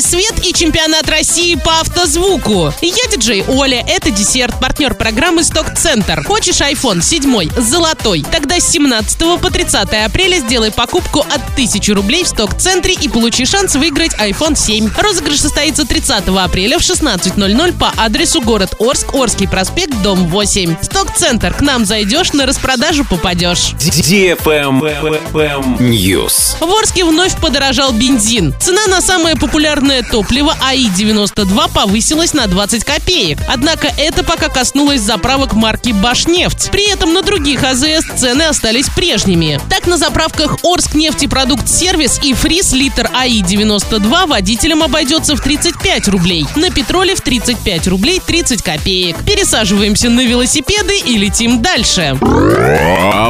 лунный 0.00 0.02
свет 0.02 0.44
и 0.44 0.52
чемпионат 0.52 1.08
России 1.08 1.54
по 1.54 1.80
автозвуку. 1.80 2.72
Я 2.80 3.10
диджей 3.10 3.44
Оля, 3.46 3.84
это 3.86 4.10
десерт, 4.10 4.58
партнер 4.60 4.94
программы 4.94 5.44
Сток 5.44 5.74
Центр. 5.76 6.24
Хочешь 6.24 6.60
iPhone 6.60 7.02
7, 7.02 7.50
золотой? 7.56 8.24
Тогда 8.30 8.58
с 8.58 8.68
17 8.70 9.40
по 9.40 9.50
30 9.50 9.88
апреля 10.04 10.38
сделай 10.38 10.70
покупку 10.70 11.20
от 11.20 11.42
1000 11.52 11.94
рублей 11.94 12.24
в 12.24 12.28
Сток 12.28 12.56
Центре 12.58 12.94
и 12.94 13.08
получи 13.08 13.44
шанс 13.44 13.74
выиграть 13.74 14.14
iPhone 14.14 14.56
7. 14.56 14.90
Розыгрыш 14.96 15.40
состоится 15.40 15.84
30 15.84 16.28
апреля 16.28 16.78
в 16.78 16.82
16.00 16.82 17.78
по 17.78 17.92
адресу 17.96 18.40
город 18.40 18.74
Орск, 18.78 19.14
Орский 19.14 19.48
проспект, 19.48 19.94
дом 20.02 20.28
8. 20.28 20.76
Центр, 21.16 21.52
к 21.52 21.60
нам 21.60 21.84
зайдешь, 21.84 22.32
на 22.32 22.46
распродажу 22.46 23.04
попадешь. 23.04 23.74
News. 25.78 26.56
В 26.60 26.72
Орске 26.72 27.04
вновь 27.04 27.36
подорожал 27.40 27.92
бензин. 27.92 28.54
Цена 28.60 28.86
на 28.86 29.00
самое 29.00 29.36
популярное 29.36 30.02
топливо 30.02 30.56
АИ-92 30.62 31.72
повысилась 31.72 32.34
на 32.34 32.46
20 32.46 32.84
копеек. 32.84 33.38
Однако 33.48 33.92
это 33.96 34.22
пока 34.24 34.48
коснулось 34.48 35.00
заправок 35.00 35.54
марки 35.54 35.92
Башнефть. 35.92 36.70
При 36.70 36.90
этом 36.90 37.12
на 37.12 37.22
других 37.22 37.64
АЗС 37.64 38.04
цены 38.16 38.42
остались 38.42 38.88
прежними. 38.88 39.60
Так 39.68 39.86
на 39.86 39.96
заправках 39.96 40.58
Орск 40.62 40.94
нефтепродукт 40.94 41.68
сервис 41.68 42.20
и 42.22 42.34
фриз 42.34 42.72
литр 42.72 43.10
АИ-92 43.12 44.26
водителям 44.26 44.82
обойдется 44.82 45.36
в 45.36 45.40
35 45.40 46.08
рублей. 46.08 46.46
На 46.56 46.70
петроле 46.70 47.14
в 47.14 47.20
35 47.20 47.88
рублей 47.88 48.20
30 48.24 48.62
копеек. 48.62 49.16
Пересаживаемся 49.24 50.10
на 50.10 50.20
велосипеды 50.24 50.99
и 51.06 51.16
летим 51.16 51.62
дальше. 51.62 52.16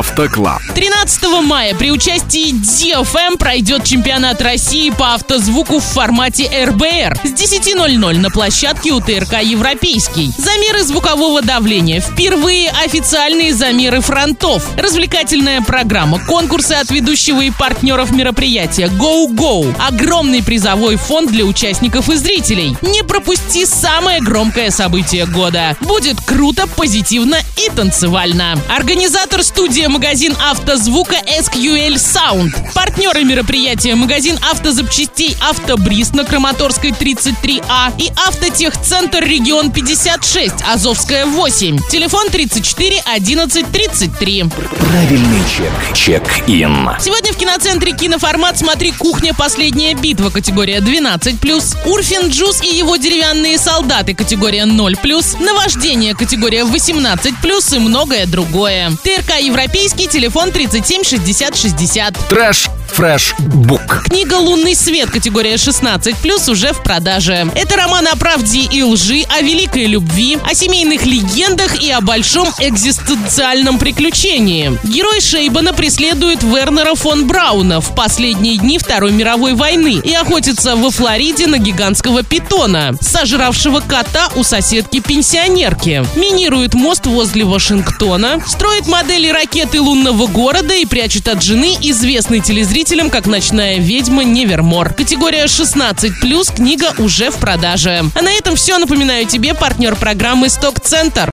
Автоклаб. 0.01 0.63
13 0.75 1.25
мая 1.43 1.75
при 1.75 1.91
участии 1.93 2.55
DFM 2.55 3.37
пройдет 3.37 3.85
чемпионат 3.85 4.41
России 4.41 4.89
по 4.89 5.13
автозвуку 5.13 5.79
в 5.79 5.85
формате 5.85 6.49
РБР 6.65 7.19
с 7.23 7.33
10.00 7.33 8.17
на 8.17 8.31
площадке 8.31 8.93
УТРК 8.93 9.43
«Европейский». 9.43 10.31
Замеры 10.39 10.85
звукового 10.85 11.43
давления. 11.43 12.01
Впервые 12.01 12.71
официальные 12.71 13.53
замеры 13.53 14.01
фронтов. 14.01 14.65
Развлекательная 14.79 15.61
программа, 15.61 16.19
конкурсы 16.25 16.73
от 16.73 16.91
ведущего 16.91 17.43
и 17.43 17.51
партнеров 17.51 18.11
мероприятия 18.11 18.87
Go 18.87 19.27
Go. 19.27 19.71
Огромный 19.87 20.43
призовой 20.43 20.97
фонд 20.97 21.31
для 21.31 21.45
участников 21.45 22.09
и 22.09 22.17
зрителей. 22.17 22.75
Не 22.81 23.03
пропусти 23.03 23.67
самое 23.67 24.23
громкое 24.23 24.71
событие 24.71 25.27
года. 25.27 25.77
Будет 25.83 26.19
круто, 26.23 26.67
позитивно 26.67 27.37
и 27.59 27.69
танцевально. 27.69 28.59
Организатор 28.75 29.43
студия 29.43 29.90
магазин 29.91 30.37
автозвука 30.41 31.17
SQL 31.17 31.95
Sound. 31.95 32.73
Партнеры 32.75 33.25
мероприятия 33.25 33.97
магазин 33.97 34.39
автозапчастей 34.51 35.37
Автобриз 35.41 36.13
на 36.13 36.25
Краматорской 36.25 36.91
33А 36.91 37.93
и 37.99 38.11
Автотехцентр 38.27 39.25
регион 39.25 39.73
56 39.73 40.55
Азовская 40.73 41.27
8. 41.27 41.79
Телефон 41.91 42.31
34 42.31 43.03
11 43.05 43.67
33. 43.73 44.45
Правильный 44.45 45.43
чек. 45.57 45.97
Check-in. 45.97 46.91
Сегодня 47.01 47.33
в 47.33 47.37
киноцентре 47.37 47.93
киноформат 47.93 48.59
«Смотри, 48.59 48.93
кухня. 48.93 49.35
Последняя 49.35 49.95
битва» 49.95 50.31
категория 50.31 50.79
12+, 50.79 51.89
Урфин 51.89 52.29
Джуз 52.29 52.63
и 52.63 52.75
его 52.75 52.97
деревянные 52.97 53.59
солдаты 53.59 54.15
категория 54.15 54.65
0+, 54.65 55.43
Наваждение 55.43 56.15
категория 56.15 56.63
18+, 56.63 57.77
и 57.77 57.79
многое 57.79 58.27
другое. 58.27 58.93
ТРК 59.03 59.41
«Европейский», 59.41 59.80
телефон 60.09 60.53
37 60.53 61.05
60 61.05 61.57
60. 61.57 62.29
Трэш. 62.29 62.69
Fresh. 62.93 63.35
Book. 63.39 64.05
Книга 64.05 64.35
«Лунный 64.35 64.75
свет» 64.75 65.11
категория 65.11 65.55
16+, 65.55 66.51
уже 66.51 66.73
в 66.73 66.83
продаже. 66.83 67.51
Это 67.55 67.77
роман 67.77 68.07
о 68.09 68.17
правде 68.17 68.61
и 68.61 68.83
лжи, 68.83 69.25
о 69.29 69.41
великой 69.43 69.87
любви, 69.87 70.39
о 70.45 70.55
семейных 70.55 71.07
легендах 71.07 71.83
и 71.83 71.91
о 71.91 72.01
большом 72.01 72.49
экзистенциальном 72.59 73.79
приключении. 73.79 74.77
Герой 74.85 75.21
Шейбона 75.21 75.73
преследует 75.73 76.43
Вернера 76.43 76.95
фон 76.95 77.27
Брауна 77.27 77.81
в 77.81 77.95
последние 77.95 78.57
дни 78.57 78.79
Второй 78.79 79.13
мировой 79.13 79.55
войны 79.55 80.01
и 80.03 80.13
охотится 80.13 80.77
во 80.77 80.91
Флориде 80.91 81.47
на 81.47 81.59
гигантского 81.59 82.23
питона, 82.23 82.95
сожравшего 83.01 83.81
кота 83.81 84.29
у 84.35 84.43
соседки-пенсионерки. 84.43 86.05
Минирует 86.17 86.75
мост 86.75 87.07
возле 87.07 87.45
Вашингтона, 87.45 88.43
строит 88.47 88.87
модели 88.87 89.29
ракеты 89.29 89.81
лунного 89.81 90.27
города 90.27 90.75
и 90.75 90.85
прячет 90.85 91.29
от 91.29 91.43
жены 91.43 91.77
известный 91.81 92.41
телезрителям 92.81 93.11
как 93.11 93.27
ночная 93.27 93.79
ведьма 93.79 94.25
Невермор. 94.25 94.95
Категория 94.95 95.45
16+, 95.45 96.55
книга 96.55 96.95
уже 96.97 97.31
в 97.31 97.37
продаже. 97.37 98.05
А 98.15 98.23
на 98.23 98.33
этом 98.33 98.57
все. 98.57 98.79
Напоминаю 98.79 99.27
тебе 99.27 99.53
партнер 99.53 99.97
программы 99.97 100.49
«Сток 100.49 100.81
Центр». 100.81 101.29